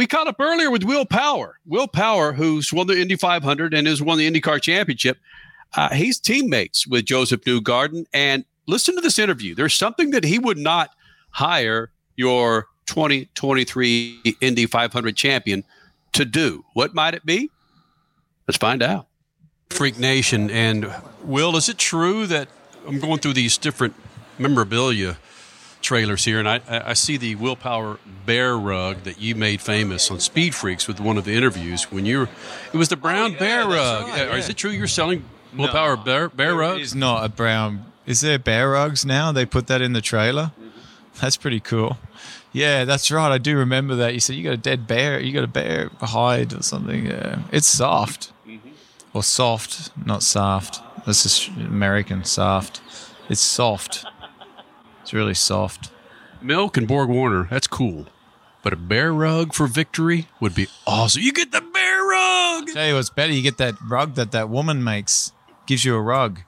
[0.00, 1.58] we caught up earlier with Will Power.
[1.66, 5.18] Will Power, who's won the Indy 500 and has won the IndyCar Championship.
[5.76, 8.06] Uh, he's teammates with Josef Newgarden.
[8.14, 9.54] And listen to this interview.
[9.54, 10.88] There's something that he would not
[11.32, 15.64] hire your 2023 Indy 500 champion
[16.14, 16.64] to do.
[16.72, 17.50] What might it be?
[18.48, 19.06] Let's find out.
[19.68, 20.50] Freak Nation.
[20.50, 20.90] And
[21.24, 22.48] Will, is it true that
[22.88, 23.92] I'm going through these different
[24.38, 25.18] memorabilia
[25.80, 30.20] trailers here, and I, I see the Willpower bear rug that you made famous on
[30.20, 32.28] Speed Freaks with one of the interviews when you were,
[32.72, 34.08] it was the brown Oh, yeah, bear rug.
[34.08, 35.24] right, Uh, Is it true you're selling
[35.56, 36.02] Willpower No.
[36.02, 36.80] Bear, bear rug?
[36.80, 37.86] It's not a brown.
[38.06, 39.32] Is there bear rugs now?
[39.32, 40.52] They put that in the trailer.
[41.20, 41.98] That's pretty cool.
[42.52, 43.30] Yeah, that's right.
[43.30, 44.12] I do remember that.
[44.14, 45.20] You said you got a dead bear.
[45.20, 47.06] You got a bear hide or something.
[47.06, 48.32] Yeah, it's soft
[49.12, 50.80] or soft, not soft.
[51.06, 52.80] That's just American soft.
[53.28, 54.04] It's soft.
[55.10, 55.90] It's really soft.
[56.40, 58.06] Milk and BorgWarner, that's cool.
[58.62, 61.20] But a bear rug for victory would be awesome.
[61.22, 62.68] You get the bear rug.
[62.68, 63.32] Tell you what's better.
[63.32, 65.32] You get that rug that that woman makes.
[65.66, 66.42] Gives you a rug.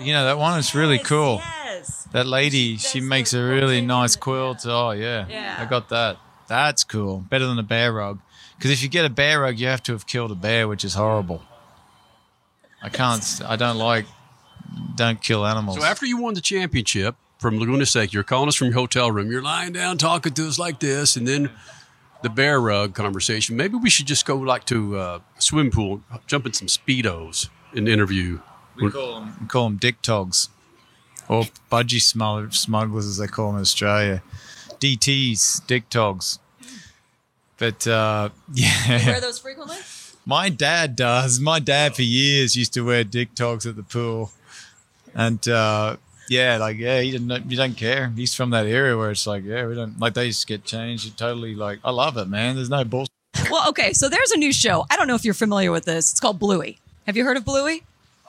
[0.00, 1.36] You know that one is really cool.
[1.36, 2.08] Yes.
[2.10, 4.66] That lady, she does makes a really nice and- quilt.
[4.66, 5.58] Oh yeah, Yeah.
[5.60, 6.16] I got that.
[6.48, 7.18] That's cool.
[7.18, 8.18] Better than a bear rug.
[8.58, 10.84] Because if you get a bear rug, you have to have killed a bear, which
[10.84, 11.44] is horrible.
[12.82, 13.40] I can't.
[13.46, 14.06] I don't like.
[14.96, 15.78] Don't kill animals.
[15.78, 19.10] So after you won the championship from Laguna Seca, you're calling us from your hotel
[19.10, 19.30] room.
[19.30, 21.50] You're lying down talking to us like this, and then
[22.22, 23.56] the bear rug conversation.
[23.56, 27.48] Maybe we should just go like to uh, a swim pool, jump in some speedos,
[27.74, 28.40] and interview.
[28.76, 30.50] we call them, we call them dick togs,
[31.28, 34.22] or budgie smugglers, smugglers as they call them in Australia.
[34.78, 36.38] DTs, dick togs.
[37.56, 39.06] But uh, yeah.
[39.06, 39.78] Wear those frequently?
[40.26, 41.40] My dad does.
[41.40, 44.30] My dad for years used to wear dick togs at the pool,
[45.14, 45.96] and uh,
[46.30, 47.50] yeah, like yeah, he didn't.
[47.50, 48.12] You don't care.
[48.14, 51.04] He's from that area where it's like yeah, we don't like they just get changed.
[51.04, 51.80] You totally like.
[51.84, 52.54] I love it, man.
[52.54, 53.10] There's no bullshit.
[53.50, 53.92] Well, okay.
[53.92, 54.86] So there's a new show.
[54.88, 56.12] I don't know if you're familiar with this.
[56.12, 56.78] It's called Bluey.
[57.06, 57.82] Have you heard of Bluey?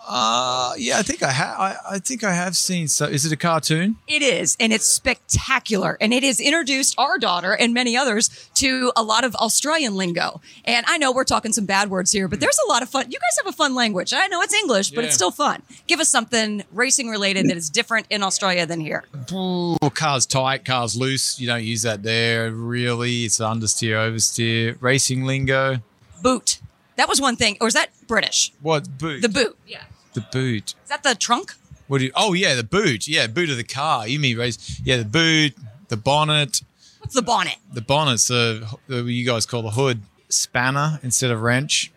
[0.08, 1.60] Uh, yeah, I think I have.
[1.60, 2.88] I, I think I have seen.
[2.88, 3.98] So, is it a cartoon?
[4.08, 5.98] It is, and it's spectacular.
[6.02, 10.42] And it has introduced our daughter and many others to a lot of Australian lingo.
[10.66, 13.12] And I know we're talking some bad words here, but there's a lot of fun.
[13.12, 14.14] You guys have a fun language.
[14.14, 15.62] I know it's English, but it's still fun.
[15.88, 19.04] Give us something racing related that is different in Australia than here.
[19.32, 21.40] Well, cars tight, cars loose.
[21.40, 22.52] You don't use that there.
[22.52, 25.78] Really, it's understeer, oversteer, racing lingo.
[26.22, 26.61] Boot.
[26.96, 27.58] That was one thing.
[27.62, 28.52] Or is that British?
[28.62, 29.22] What boot?
[29.22, 29.58] The boot.
[29.68, 29.84] Yeah.
[30.14, 30.76] the boot.
[30.84, 31.54] Is that the trunk?
[31.88, 32.12] What do you?
[32.16, 33.08] Oh yeah, the boot.
[33.08, 34.08] Yeah, boot of the car.
[34.08, 34.80] You mean race?
[34.84, 35.54] Yeah, the boot,
[35.90, 36.62] the bonnet.
[37.00, 37.56] What's the bonnet?
[37.74, 40.02] The bonnet's the, the you guys call the hood.
[40.30, 41.92] Spanner instead of wrench.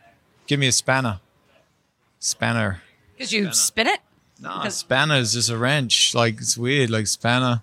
[0.46, 1.20] Give me a spanner.
[2.18, 2.82] Spanner.
[3.12, 4.00] Because you spin it?
[4.40, 6.14] No, spanner is just a wrench.
[6.14, 6.90] Like it's weird.
[6.90, 7.62] Like spanner.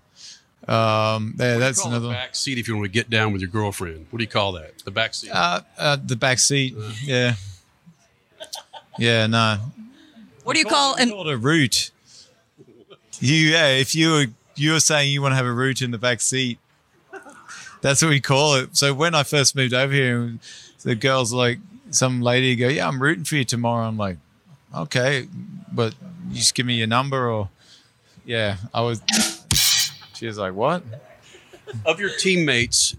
[0.68, 1.58] Um, there.
[1.58, 2.08] That's Call another.
[2.10, 4.06] the back seat if you want to get down with your girlfriend.
[4.10, 4.78] What do you call that?
[4.80, 5.32] The back seat.
[5.32, 6.76] Uh, uh, the back seat.
[7.04, 7.34] Yeah.
[8.98, 9.28] Yeah.
[9.28, 9.58] No.
[10.44, 11.92] What do you call It's an called a root.
[13.20, 15.92] You yeah, if you were you were saying you want to have a root in
[15.92, 16.58] the back seat,
[17.82, 18.76] that's what we call it.
[18.76, 20.38] So when I first moved over here,
[20.84, 21.60] the girls like
[21.92, 24.18] some lady go, "Yeah, I'm rooting for you tomorrow." I'm like,
[24.76, 25.28] "Okay,
[25.72, 25.94] but
[26.30, 27.50] you just give me your number or."
[28.26, 29.02] Yeah, I was.
[30.22, 30.84] She was like, "What?"
[31.84, 32.96] of your teammates,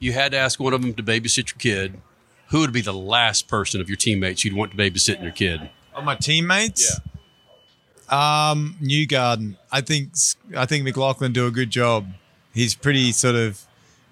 [0.00, 2.00] you had to ask one of them to babysit your kid.
[2.48, 5.70] Who would be the last person of your teammates you'd want to babysit your kid?
[5.94, 6.98] Oh, my teammates.
[8.10, 8.50] Yeah.
[8.50, 9.58] Um, Newgarden.
[9.70, 10.10] I think
[10.56, 12.08] I think McLaughlin do a good job.
[12.52, 13.64] He's pretty sort of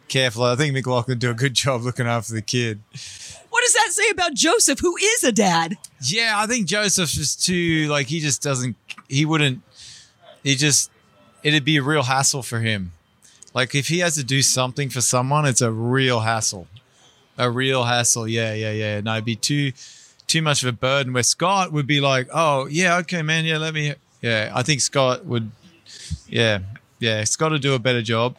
[0.07, 0.45] careful.
[0.45, 2.79] I think McLaughlin do a good job looking after the kid.
[3.51, 5.77] what does that say about Josef, who is a dad?
[6.05, 8.77] Yeah, I think Josef is too like he just doesn't.
[9.09, 9.61] He wouldn't.
[10.45, 10.93] He just.
[11.43, 12.93] It'd be a real hassle for him.
[13.55, 16.67] Like if he has to do something for someone, it's a real hassle.
[17.37, 18.29] A real hassle.
[18.29, 19.01] Yeah, yeah, yeah.
[19.01, 19.73] No, it'd be too
[20.27, 21.13] too much of a burden.
[21.13, 24.81] Where Scott would be like, "Oh, yeah, okay, man, yeah, let me." Yeah, I think
[24.81, 25.51] Scott would.
[26.29, 26.61] Yeah,
[26.99, 28.37] yeah, Scott would do a better job.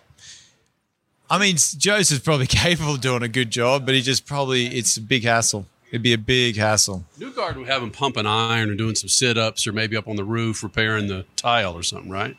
[1.29, 4.97] I mean, Josef's probably capable of doing a good job, but he just probably it's
[4.97, 5.65] a big hassle.
[5.89, 7.05] It'd be a big hassle.
[7.17, 10.07] New Newgard would have him pumping iron or doing some sit ups or maybe up
[10.07, 12.37] on the roof repairing the tile or something, right?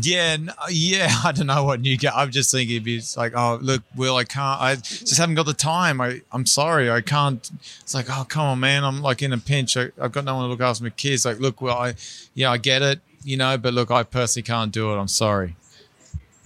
[0.00, 1.08] Yeah, n- yeah.
[1.24, 1.96] I don't know what new.
[2.14, 4.60] I'm just thinking it'd be it's like, oh, look, Will, I can't.
[4.60, 6.00] I just haven't got the time.
[6.00, 7.48] I, I'm sorry, I can't.
[7.80, 8.84] It's like, oh, come on, man.
[8.84, 9.76] I'm like in a pinch.
[9.76, 11.24] I, I've got no one to look after my kids.
[11.24, 11.94] Like, look, well, I,
[12.34, 14.96] yeah, I get it, you know, but look, I personally can't do it.
[14.98, 15.56] I'm sorry.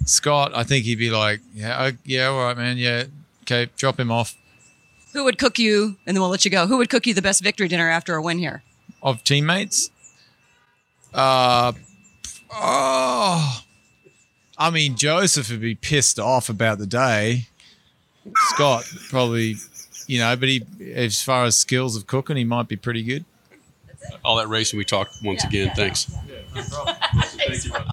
[0.05, 3.05] Scott, I think he'd be like, yeah, I, yeah, all right, man, yeah,
[3.43, 4.37] okay, drop him off.
[5.12, 6.67] Who would cook you, and then we'll let you go.
[6.67, 8.62] Who would cook you the best victory dinner after a win here?
[9.03, 9.91] of teammates.
[11.15, 11.73] Uh,
[12.53, 13.61] oh,
[14.56, 17.47] I mean, Josef would be pissed off about the day.
[18.50, 19.55] Scott probably,
[20.06, 20.62] you know, but he
[20.95, 23.25] as far as skills of cooking, he might be pretty good.
[24.25, 25.67] All that racing we talked once Yeah, again.
[25.69, 25.75] yeah.
[25.75, 26.05] Thanks.
[27.37, 27.91] Thanks, brother.